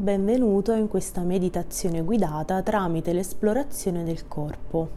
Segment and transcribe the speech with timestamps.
[0.00, 4.88] Benvenuto in questa meditazione guidata tramite l'esplorazione del corpo.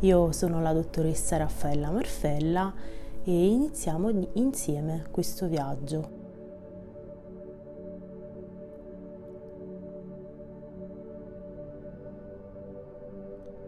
[0.00, 2.72] Io sono la dottoressa Raffaella Marfella
[3.22, 6.08] e iniziamo insieme questo viaggio.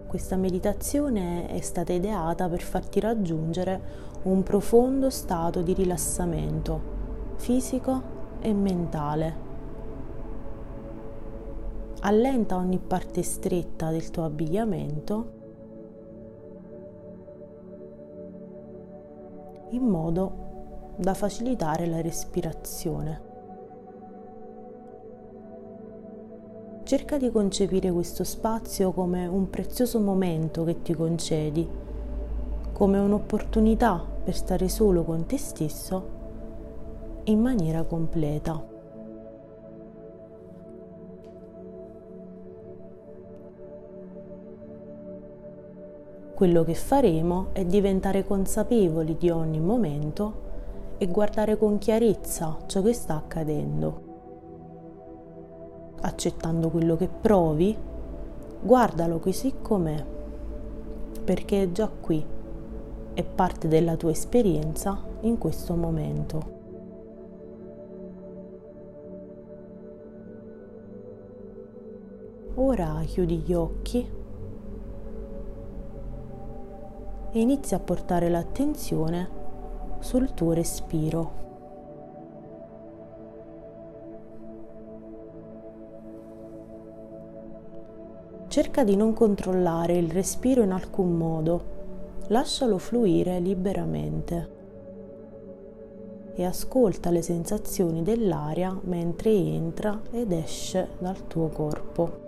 [0.07, 3.81] Questa meditazione è stata ideata per farti raggiungere
[4.23, 6.81] un profondo stato di rilassamento
[7.37, 9.46] fisico e mentale
[12.07, 15.33] allenta ogni parte stretta del tuo abbigliamento
[19.71, 20.45] in modo
[20.97, 23.21] da facilitare la respirazione.
[26.85, 31.69] Cerca di concepire questo spazio come un prezioso momento che ti concedi,
[32.73, 36.15] come un'opportunità per stare solo con te stesso
[37.25, 38.76] in maniera completa.
[46.37, 50.45] Quello che faremo è diventare consapevoli di ogni momento
[50.99, 54.01] e guardare con chiarezza ciò che sta accadendo.
[56.03, 57.75] Accettando quello che provi,
[58.61, 60.05] guardalo così com'è,
[61.25, 62.23] perché è già qui,
[63.15, 66.55] è parte della tua esperienza in questo momento.
[72.57, 74.25] Ora chiudi gli occhi
[77.37, 79.29] e inizia a portare l'attenzione
[79.99, 81.45] sul tuo respiro.
[88.49, 91.65] Cerca di non controllare il respiro in alcun modo,
[92.29, 94.55] lascialo fluire liberamente
[96.33, 102.26] e ascolta le sensazioni dell'aria mentre entra ed esce dal tuo corpo.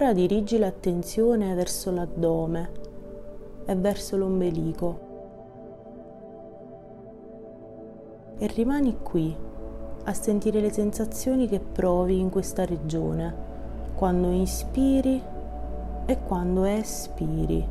[0.00, 2.70] Ora dirigi l'attenzione verso l'addome
[3.66, 4.98] e verso l'ombelico
[8.38, 9.36] e rimani qui
[10.04, 13.34] a sentire le sensazioni che provi in questa regione
[13.94, 15.22] quando inspiri
[16.06, 17.68] e quando espiri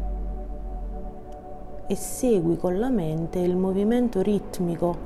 [1.87, 4.97] e segui con la mente il movimento ritmico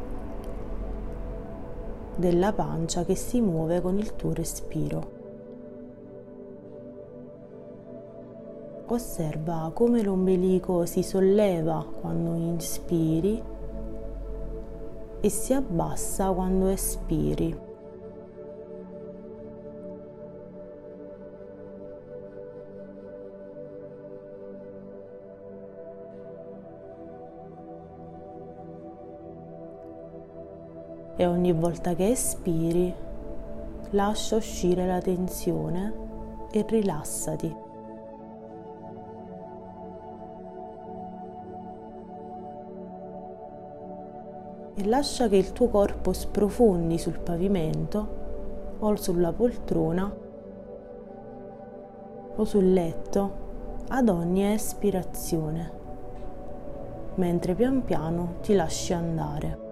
[2.18, 5.23] della pancia che si muove con il tuo respiro.
[8.86, 13.42] Osserva come l'ombelico si solleva quando inspiri
[15.22, 17.58] e si abbassa quando espiri.
[31.16, 32.94] E ogni volta che espiri,
[33.92, 35.94] lascia uscire la tensione
[36.52, 37.53] e rilassati.
[44.94, 50.16] Lascia che il tuo corpo sprofondi sul pavimento o sulla poltrona
[52.36, 53.42] o sul letto
[53.88, 55.72] ad ogni espirazione,
[57.16, 59.63] mentre pian piano ti lasci andare.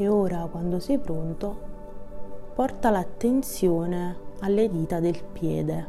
[0.00, 1.54] E ora, quando sei pronto,
[2.54, 5.86] porta l'attenzione alle dita del piede.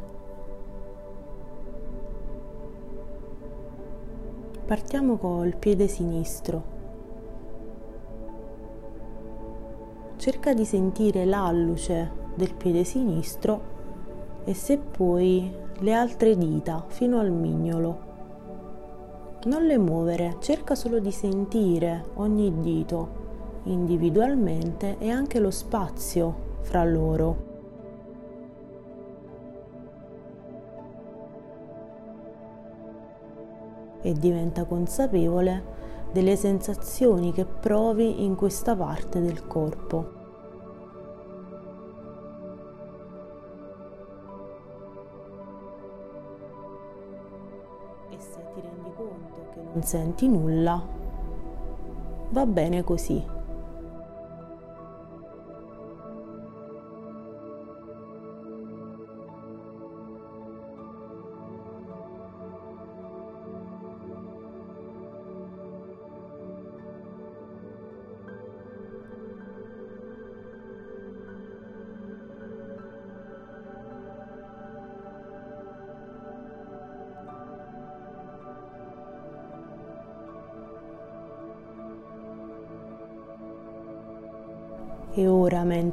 [4.66, 6.62] Partiamo col piede sinistro.
[10.16, 13.62] Cerca di sentire l'alluce del piede sinistro
[14.44, 18.10] e se puoi le altre dita fino al mignolo.
[19.44, 23.21] Non le muovere, cerca solo di sentire ogni dito
[23.64, 27.50] individualmente e anche lo spazio fra loro.
[34.00, 35.62] E diventa consapevole
[36.12, 40.20] delle sensazioni che provi in questa parte del corpo.
[48.10, 50.84] E se ti rendi conto che non senti nulla,
[52.30, 53.40] va bene così.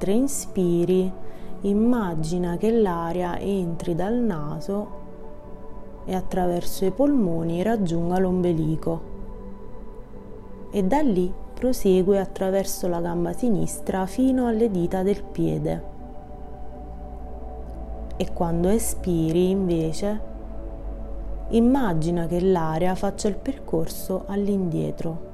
[0.10, 1.12] Mentre inspiri,
[1.62, 4.98] immagina che l'aria entri dal naso
[6.06, 9.18] e attraverso i polmoni raggiunga l'ombelico.
[10.72, 15.98] E da lì prosegue attraverso la gamba sinistra fino alle dita del piede.
[18.18, 20.22] E quando espiri, invece,
[21.50, 25.29] immagina che l'aria faccia il percorso all'indietro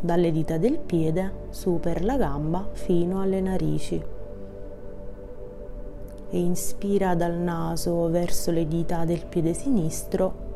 [0.00, 4.02] dalle dita del piede su per la gamba fino alle narici.
[6.30, 10.46] E inspira dal naso verso le dita del piede sinistro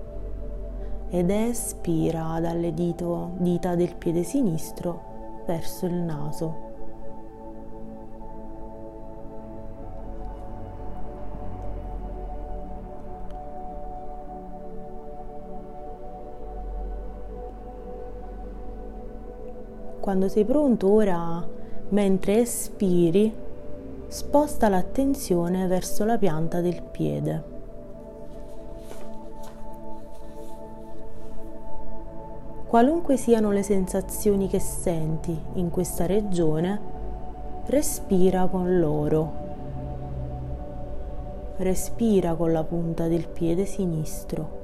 [1.08, 6.71] ed espira dalle dito, dita del piede sinistro verso il naso.
[20.02, 21.46] Quando sei pronto ora,
[21.90, 23.32] mentre espiri,
[24.08, 27.42] sposta l'attenzione verso la pianta del piede.
[32.66, 36.80] Qualunque siano le sensazioni che senti in questa regione,
[37.66, 39.32] respira con loro.
[41.58, 44.58] Respira con la punta del piede sinistro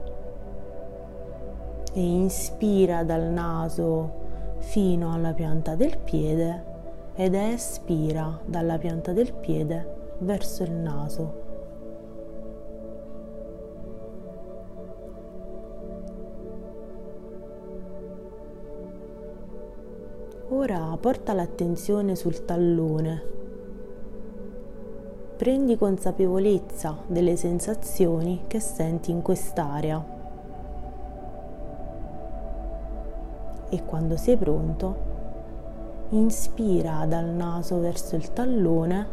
[1.93, 4.27] e inspira dal naso
[4.69, 6.63] fino alla pianta del piede
[7.15, 11.47] ed espira dalla pianta del piede verso il naso.
[20.51, 23.23] Ora porta l'attenzione sul tallone.
[25.39, 30.18] Prendi consapevolezza delle sensazioni che senti in quest'area.
[33.71, 35.07] E quando sei pronto
[36.11, 39.07] inspira dal naso verso il tallone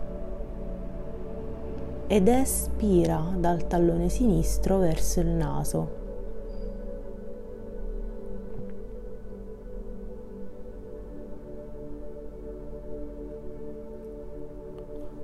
[2.07, 6.03] ed espira dal tallone sinistro verso il naso.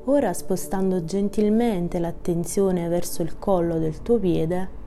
[0.05, 4.80] Ora spostando gentilmente l'attenzione verso il collo del tuo piede,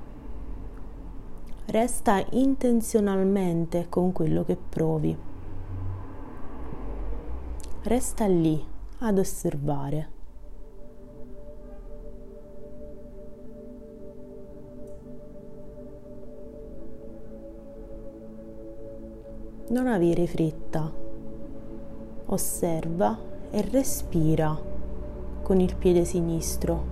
[1.75, 5.19] resta intenzionalmente con quello che provi.
[7.83, 8.65] Resta lì
[8.99, 10.09] ad osservare.
[19.71, 20.93] Non avere fretta.
[22.27, 23.19] Osserva
[23.51, 24.57] e respira
[25.43, 26.85] con il piede sinistro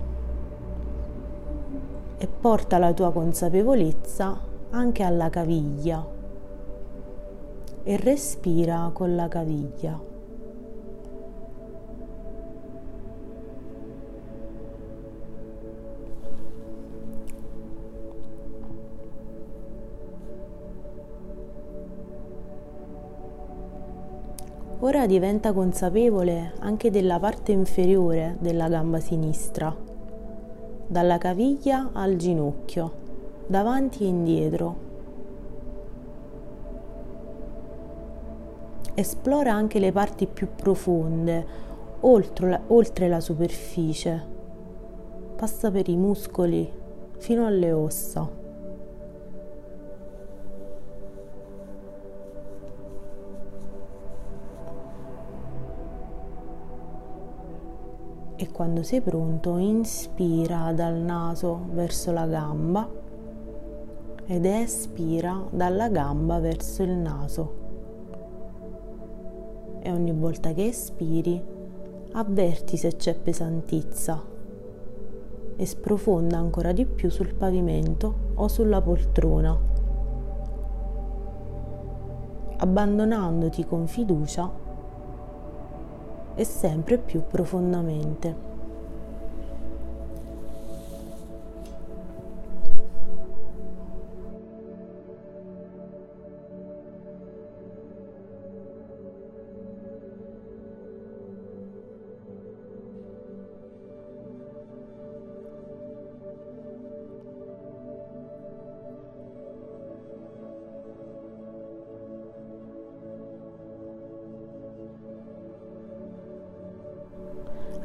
[2.17, 6.03] e porta la tua consapevolezza anche alla caviglia
[7.83, 10.11] e respira con la caviglia.
[24.79, 29.73] Ora diventa consapevole anche della parte inferiore della gamba sinistra,
[30.87, 33.02] dalla caviglia al ginocchio
[33.47, 34.91] davanti e indietro.
[38.95, 41.45] Esplora anche le parti più profonde,
[42.01, 44.31] oltre oltre la superficie.
[45.35, 46.71] Passa per i muscoli
[47.17, 48.41] fino alle ossa.
[58.35, 63.02] E quando sei pronto, inspira dal naso verso la gamba
[64.25, 67.61] ed espira dalla gamba verso il naso.
[69.79, 71.41] E ogni volta che espiri,
[72.13, 74.21] avverti se c'è pesantezza
[75.55, 79.71] e sprofonda ancora di più sul pavimento o sulla poltrona.
[82.63, 84.49] abbandonandoti con fiducia
[86.35, 88.52] e sempre più profondamente.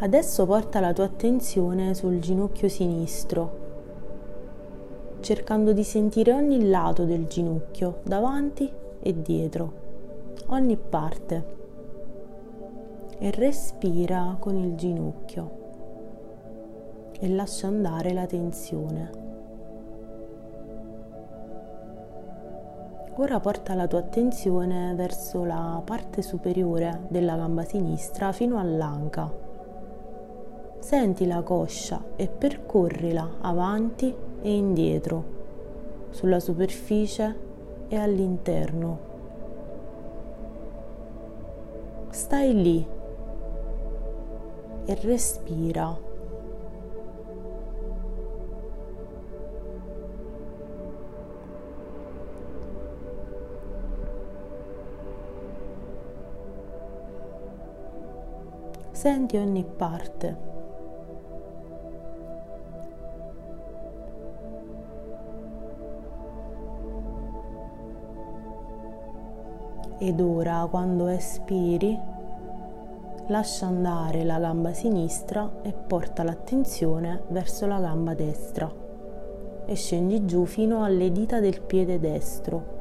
[0.08, 3.50] Adesso porta la tua attenzione sul ginocchio sinistro,
[5.20, 9.72] cercando di sentire ogni lato del ginocchio, davanti e dietro,
[10.46, 11.56] ogni parte.
[13.18, 15.50] E respira con il ginocchio
[17.20, 19.10] e lascia andare la tensione.
[23.16, 29.47] Ora porta la tua attenzione verso la parte superiore della gamba sinistra fino all'anca
[30.78, 35.24] Senti la coscia e percorrila avanti e indietro,
[36.10, 37.36] sulla superficie
[37.88, 38.98] e all'interno.
[42.08, 42.86] Stai lì
[44.86, 46.06] e respira.
[58.90, 60.57] Senti ogni parte.
[69.98, 71.98] Ed ora quando espiri
[73.26, 78.86] lascia andare la gamba sinistra e porta l'attenzione verso la gamba destra
[79.66, 82.76] e scendi giù fino alle dita del piede destro.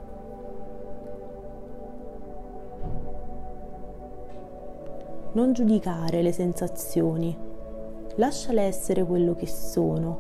[5.34, 7.38] Non giudicare le sensazioni,
[8.16, 10.20] lasciale essere quello che sono.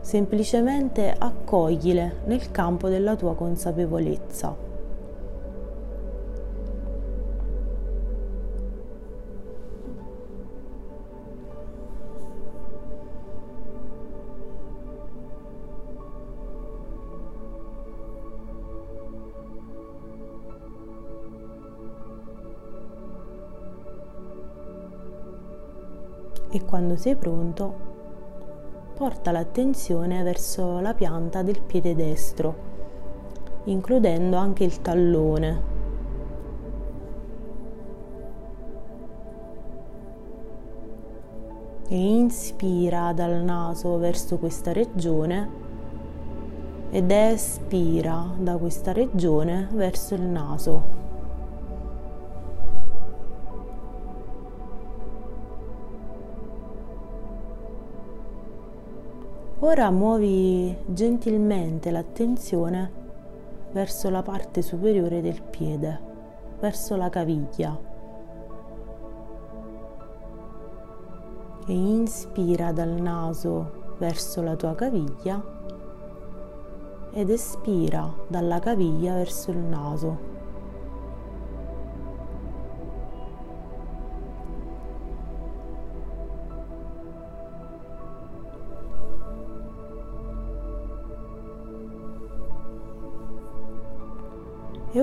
[0.00, 4.63] Semplicemente accoglile nel campo della tua consapevolezza.
[26.54, 27.74] E quando sei pronto
[28.94, 32.54] porta l'attenzione verso la pianta del piede destro,
[33.64, 35.72] includendo anche il tallone.
[41.88, 45.62] E inspira dal naso verso questa regione
[46.90, 50.82] ed espira da questa regione verso il naso.
[59.64, 62.92] Ora muovi gentilmente l'attenzione
[63.72, 65.98] verso la parte superiore del piede,
[66.60, 67.74] verso la caviglia.
[71.66, 75.42] E inspira dal naso verso la tua caviglia
[77.10, 80.33] ed espira dalla caviglia verso il naso.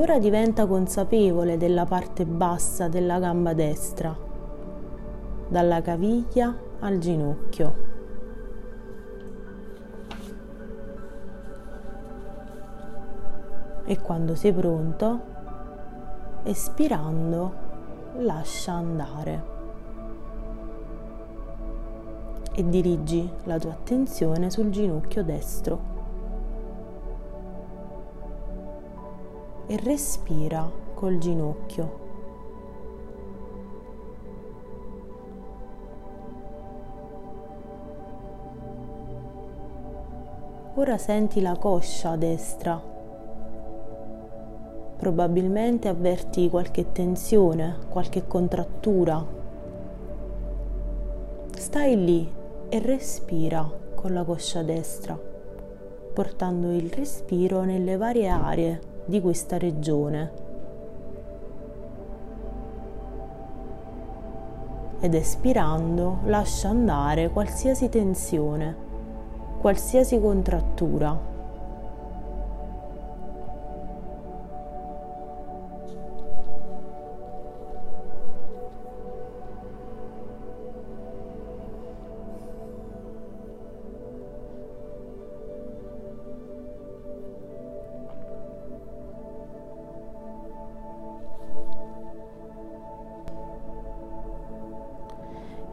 [0.02, 4.18] Ora diventa consapevole della parte bassa della gamba destra,
[5.48, 7.90] dalla caviglia al ginocchio.
[13.86, 15.20] E quando sei pronto,
[16.46, 17.54] espirando,
[18.18, 19.44] lascia andare
[22.54, 25.91] e dirigi la tua attenzione sul ginocchio destro.
[29.72, 32.00] E respira col ginocchio.
[40.74, 42.82] Ora senti la coscia destra.
[44.98, 49.26] Probabilmente avverti qualche tensione, qualche contrattura.
[51.56, 52.30] Stai lì
[52.68, 55.18] e respira con la coscia destra,
[56.14, 60.32] portando il respiro nelle varie aree di questa regione.
[65.00, 68.76] Ed espirando lascia andare qualsiasi tensione,
[69.60, 71.31] qualsiasi contrattura.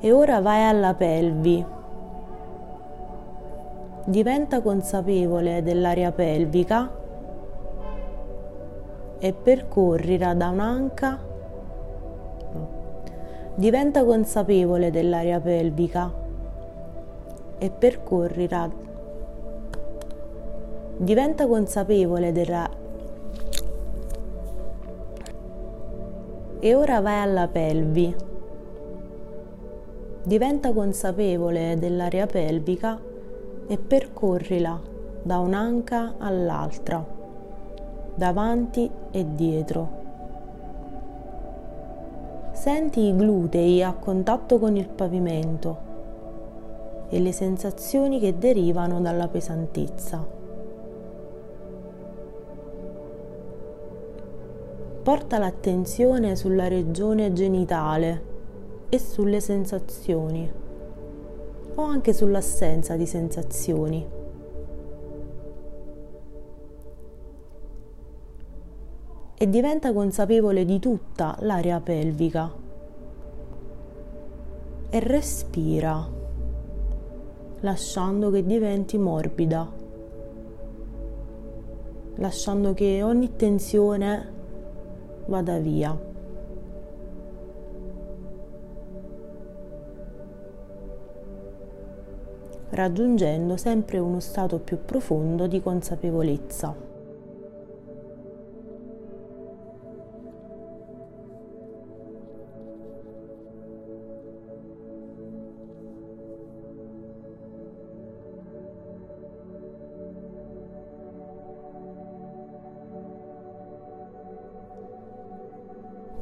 [0.01, 1.65] E ora vai alla pelvi.
[4.05, 6.91] Diventa consapevole dell'area pelvica
[9.19, 11.19] e percorrila da un'anca.
[13.57, 16.13] Diventa consapevole dell'area pelvica
[17.59, 18.71] e percorrila.
[20.97, 22.71] Diventa consapevole della
[26.61, 28.28] e ora vai alla pelvi.
[30.29, 33.01] Diventa consapevole dell'area pelvica
[33.67, 34.79] e percorrila
[35.23, 37.03] da un'anca all'altra,
[38.15, 39.89] davanti e dietro.
[42.53, 45.79] Senti i glutei a contatto con il pavimento
[47.09, 50.37] e le sensazioni che derivano dalla pesantezza.
[55.03, 58.28] porta l'attenzione sulla regione genitale
[58.89, 60.51] e sulle sensazioni
[61.75, 64.07] o anche sull'assenza di sensazioni.
[69.41, 72.53] E diventa consapevole di tutta l'area pelvica
[74.91, 76.17] e respira
[77.61, 79.69] lasciando che diventi morbida,
[82.17, 84.33] lasciando che ogni tensione
[85.27, 86.07] vada via.
[92.79, 96.87] Raggiungendo sempre uno stato più profondo di consapevolezza.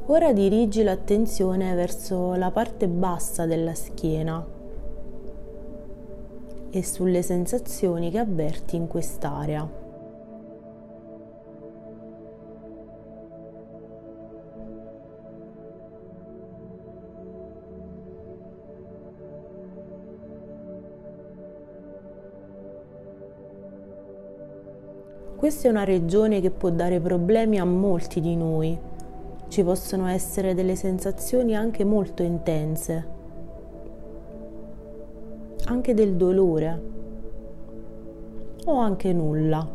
[0.09, 4.56] Ora dirigi l'attenzione verso la parte bassa della schiena
[6.77, 9.85] e sulle sensazioni che avverti in quest'area.
[25.35, 28.95] Questa è una regione che può dare problemi a molti di noi
[29.49, 33.16] ci possono essere delle sensazioni anche molto intense,
[35.69, 36.81] anche del dolore
[38.65, 39.67] o anche nulla.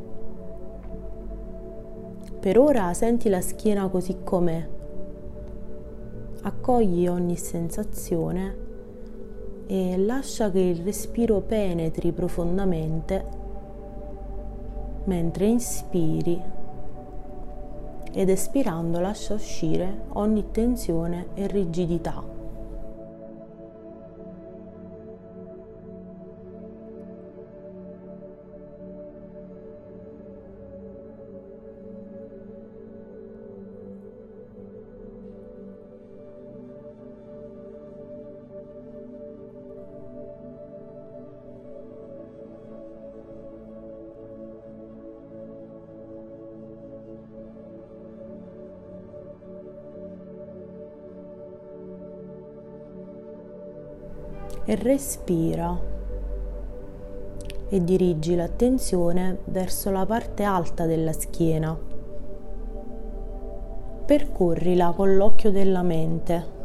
[2.40, 4.68] Per ora senti la schiena così com'è,
[6.42, 8.57] accogli ogni sensazione
[9.66, 13.40] e lascia che il respiro penetri profondamente
[15.05, 16.40] mentre inspiri
[18.12, 22.32] ed espirando lascia uscire ogni tensione e rigidità.
[54.73, 55.79] E respira
[57.69, 61.79] e dirigi l'attenzione verso la parte alta della schiena.
[64.07, 66.61] Percorrila con l'occhio della mente.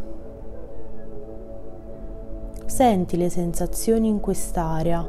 [2.65, 5.05] Senti le sensazioni in quest'area,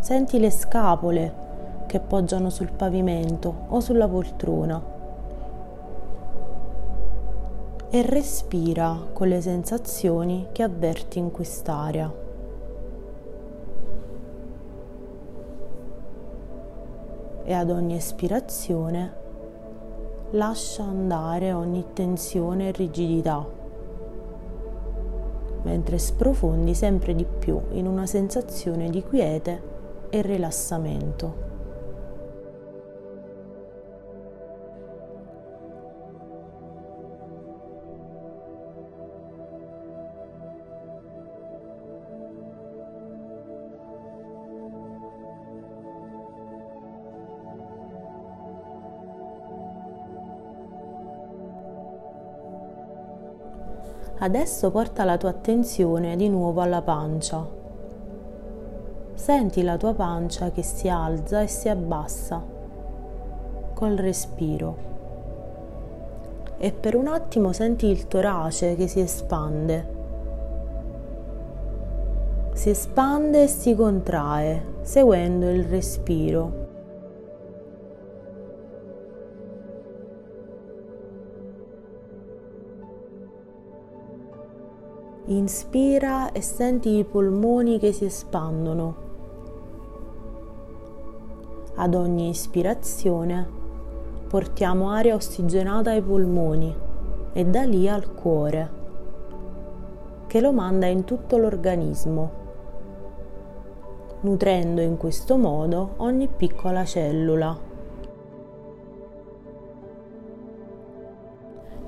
[0.00, 1.44] senti le scapole
[1.86, 4.95] che poggiano sul pavimento o sulla poltrona
[7.88, 12.12] e respira con le sensazioni che avverti in quest'area.
[17.44, 19.24] E ad ogni espirazione
[20.30, 23.46] lascia andare ogni tensione e rigidità,
[25.62, 29.74] mentre sprofondi sempre di più in una sensazione di quiete
[30.10, 31.45] e rilassamento.
[54.26, 57.46] Adesso porta la tua attenzione di nuovo alla pancia.
[59.14, 62.42] Senti la tua pancia che si alza e si abbassa
[63.72, 64.76] col respiro.
[66.58, 69.94] E per un attimo senti il torace che si espande.
[72.52, 76.65] si espande e si contrae seguendo il respiro.
[85.28, 88.94] Inspira e senti i polmoni che si espandono.
[91.74, 93.44] Ad ogni ispirazione
[94.28, 96.72] portiamo aria ossigenata ai polmoni
[97.32, 98.70] e da lì al cuore,
[100.28, 102.30] che lo manda in tutto l'organismo,
[104.20, 107.65] nutrendo in questo modo ogni piccola cellula.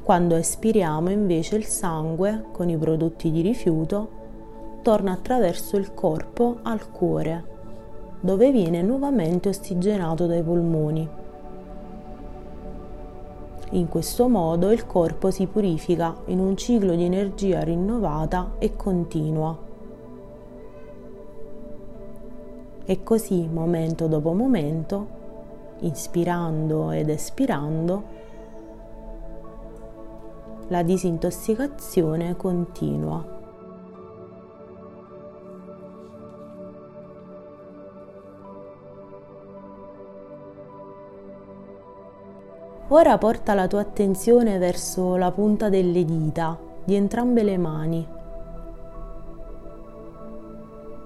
[0.09, 4.09] Quando espiriamo invece il sangue con i prodotti di rifiuto
[4.81, 7.45] torna attraverso il corpo al cuore,
[8.19, 11.07] dove viene nuovamente ossigenato dai polmoni.
[13.73, 19.59] In questo modo il corpo si purifica in un ciclo di energia rinnovata e continua.
[22.83, 25.07] E così, momento dopo momento,
[25.81, 28.17] inspirando ed espirando,
[30.69, 33.37] la disintossicazione continua.
[42.91, 48.07] Ora porta la tua attenzione verso la punta delle dita di entrambe le mani.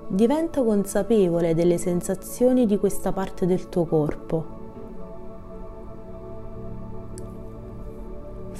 [0.06, 4.61] Diventa consapevole delle sensazioni di questa parte del tuo corpo.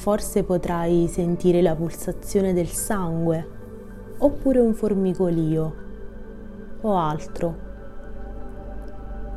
[0.03, 3.49] Forse potrai sentire la pulsazione del sangue
[4.19, 5.75] oppure un formicolio
[6.81, 7.55] o altro.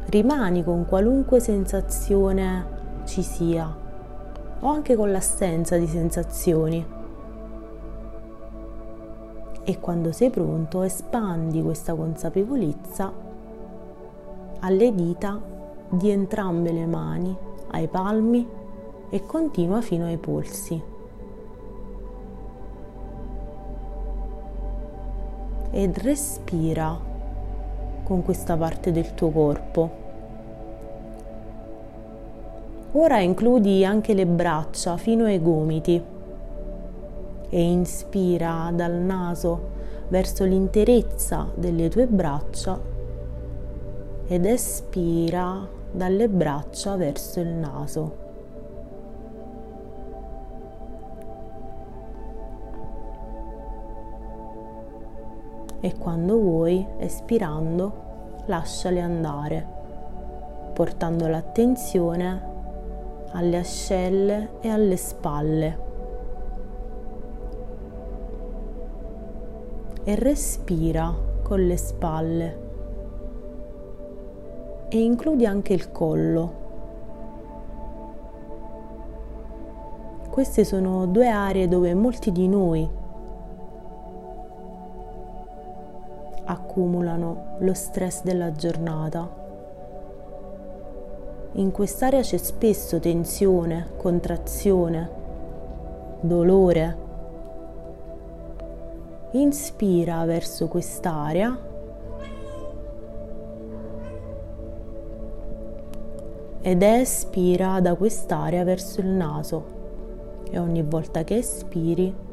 [0.07, 3.77] Rimani con qualunque sensazione ci sia
[4.59, 6.83] o anche con l'assenza di sensazioni.
[9.65, 13.13] E quando sei pronto espandi questa consapevolezza
[14.61, 15.39] alle dita
[15.89, 17.37] di entrambe le mani,
[17.69, 18.63] ai palmi
[19.09, 20.81] e continua fino ai polsi.
[25.71, 26.97] Ed respira
[28.03, 30.03] con questa parte del tuo corpo.
[32.93, 36.01] Ora includi anche le braccia fino ai gomiti
[37.49, 39.73] e inspira dal naso
[40.07, 42.79] verso l'interezza delle tue braccia
[44.27, 48.24] ed espira dalle braccia verso il naso.
[55.85, 57.93] E quando vuoi, espirando,
[58.47, 59.63] lasciali andare,
[60.73, 62.53] portando l'attenzione
[63.33, 65.77] alle ascelle e alle spalle.
[70.03, 72.59] E respira con le spalle
[74.89, 76.53] e includi anche il collo.
[80.31, 83.03] Queste sono due aree dove molti di noi
[86.45, 89.43] accumulano lo stress della giornata.
[91.53, 95.09] In quest'area c'è spesso tensione, contrazione,
[96.19, 97.03] dolore.
[99.31, 101.57] Inspira verso quest'area
[106.61, 109.65] ed espira da quest'area verso il naso
[110.49, 112.24] e ogni volta che espiri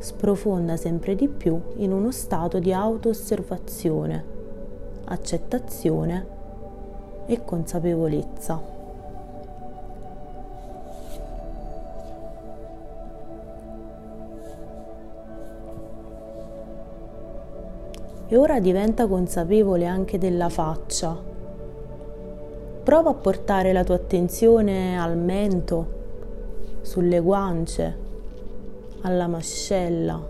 [0.00, 4.24] sprofonda sempre di più in uno stato di auto-osservazione,
[5.04, 6.26] accettazione
[7.26, 8.78] e consapevolezza.
[18.26, 21.16] E ora diventa consapevole anche della faccia.
[22.82, 25.98] Prova a portare la tua attenzione al mento,
[26.80, 28.08] sulle guance,
[29.02, 30.28] alla mascella,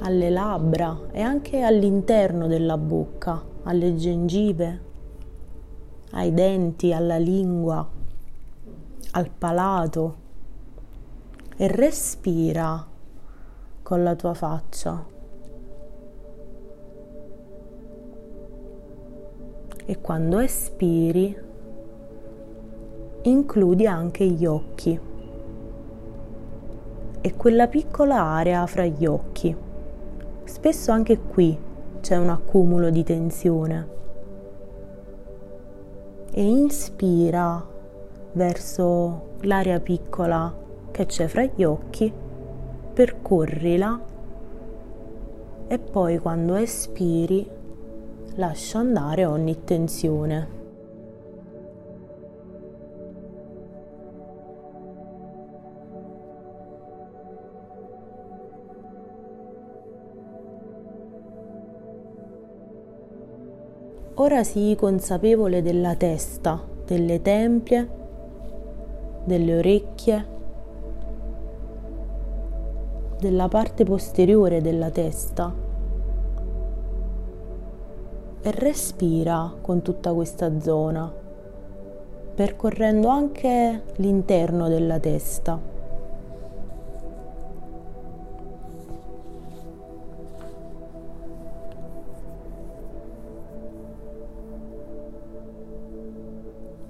[0.00, 4.80] alle labbra e anche all'interno della bocca, alle gengive,
[6.12, 7.86] ai denti, alla lingua,
[9.12, 10.16] al palato
[11.56, 12.86] e respira
[13.82, 15.16] con la tua faccia.
[19.84, 21.36] E quando espiri,
[23.22, 25.07] includi anche gli occhi
[27.28, 29.54] e quella piccola area fra gli occhi.
[30.44, 31.58] Spesso anche qui
[32.00, 33.88] c'è un accumulo di tensione.
[36.30, 37.62] E inspira
[38.32, 40.54] verso l'area piccola
[40.90, 42.10] che c'è fra gli occhi,
[42.94, 44.00] percorrila
[45.66, 47.46] e poi quando espiri
[48.36, 50.57] lascia andare ogni tensione.
[64.30, 67.88] Ora sii consapevole della testa, delle tempie,
[69.24, 70.26] delle orecchie,
[73.18, 75.50] della parte posteriore della testa
[78.42, 81.10] e respira con tutta questa zona,
[82.34, 85.77] percorrendo anche l'interno della testa.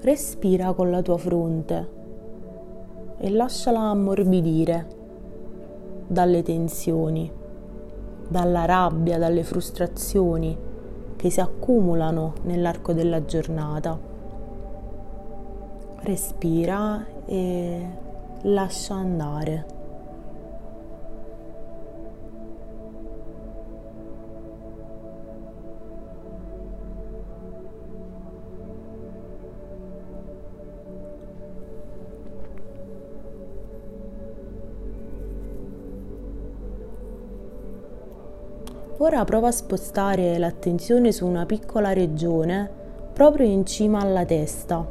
[0.01, 1.89] Respira con la tua fronte
[3.19, 4.87] e lasciala ammorbidire
[6.07, 7.29] dalle tensioni,
[8.29, 10.57] dalla rabbia, dalle frustrazioni
[11.17, 13.99] che si accumulano nell'arco della giornata.
[15.97, 17.89] Respira e
[18.43, 19.78] lascia andare.
[39.19, 42.71] Ora prova a spostare l'attenzione su una piccola regione
[43.13, 44.87] proprio in cima alla testa.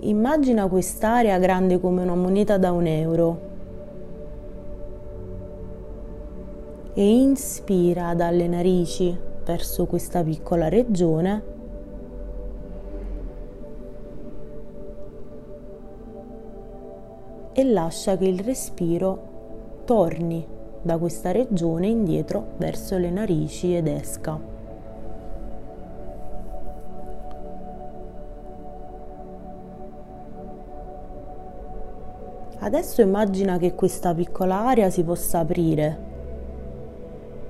[0.00, 3.40] Immagina quest'area grande come una moneta da un euro
[6.92, 11.42] e inspira dalle narici verso questa piccola regione
[17.54, 19.31] e lascia che il respiro
[19.84, 20.46] torni
[20.82, 24.38] da questa regione indietro verso le narici ed esca.
[32.58, 36.10] Adesso immagina che questa piccola area si possa aprire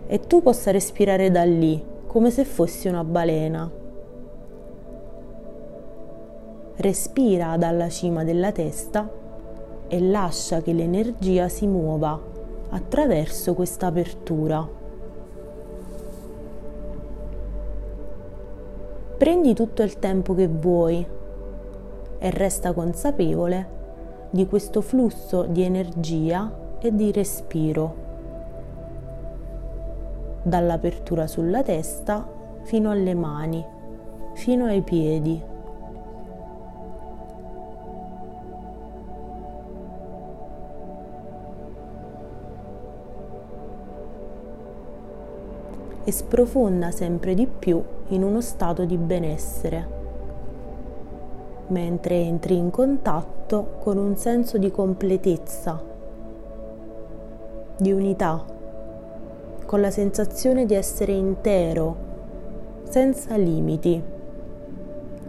[0.06, 3.70] e tu possa respirare da lì come se fossi una balena.
[6.76, 9.21] Respira dalla cima della testa
[9.92, 12.18] e lascia che l'energia si muova
[12.70, 14.66] attraverso questa apertura.
[19.18, 21.06] Prendi tutto il tempo che vuoi
[22.18, 23.68] e resta consapevole
[24.30, 26.50] di questo flusso di energia
[26.80, 27.94] e di respiro,
[30.42, 32.26] dall'apertura sulla testa
[32.62, 33.62] fino alle mani,
[34.32, 35.51] fino ai piedi.
[46.04, 50.00] E sprofonda sempre di più in uno stato di benessere,
[51.68, 55.80] mentre entri in contatto con un senso di completezza,
[57.76, 58.44] di unità,
[59.64, 62.10] con la sensazione di essere intero,
[62.88, 64.02] senza limiti.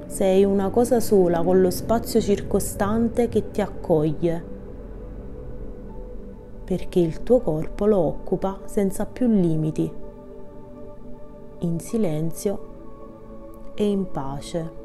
[0.08, 4.52] Sei una cosa sola con lo spazio circostante che ti accoglie,
[6.66, 10.02] perché il tuo corpo lo occupa senza più limiti
[11.64, 14.83] in silenzio e in pace.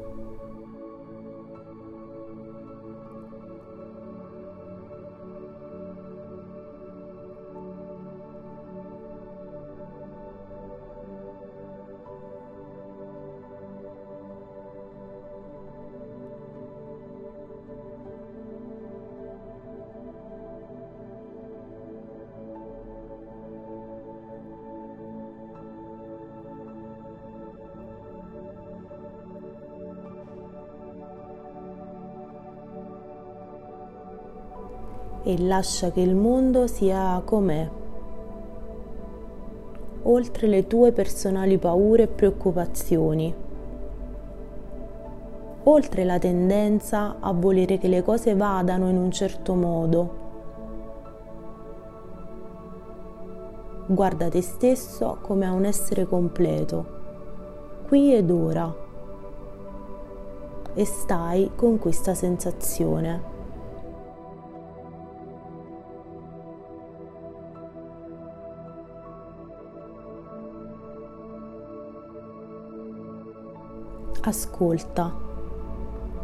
[35.29, 37.69] E lascia che il mondo sia com'è,
[40.01, 43.31] oltre le tue personali paure e preoccupazioni,
[45.65, 50.17] oltre la tendenza a volere che le cose vadano in un certo modo.
[53.85, 56.85] Guarda te stesso come a un essere completo,
[57.87, 58.75] qui ed ora,
[60.73, 63.38] e stai con questa sensazione.
[74.21, 75.27] Ascolta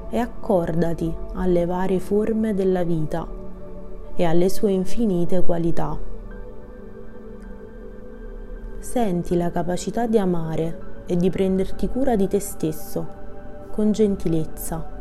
[0.10, 3.28] e accordati alle varie forme della vita
[4.16, 5.98] e alle sue infinite qualità.
[8.80, 13.24] Senti la capacità di amare e di prenderti cura di te stesso
[13.72, 14.94] con gentilezza.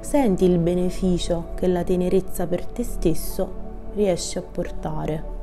[0.00, 3.62] Senti il beneficio che la tenerezza per te stesso
[3.94, 5.33] riesce a portare.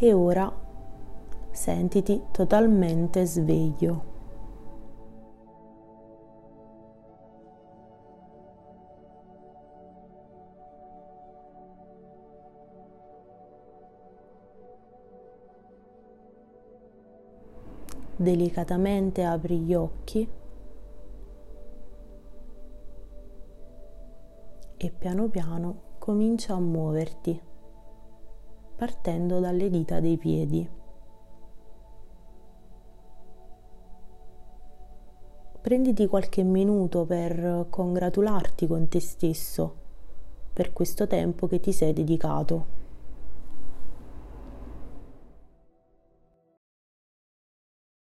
[0.00, 0.52] E ora
[1.50, 4.16] sentiti totalmente sveglio.
[18.14, 20.28] Delicatamente apri gli occhi
[24.76, 27.47] e piano piano comincia a muoverti
[28.78, 30.68] partendo dalle dita dei piedi.
[35.60, 39.74] Prenditi qualche minuto per congratularti con te stesso
[40.52, 42.77] per questo tempo che ti sei dedicato.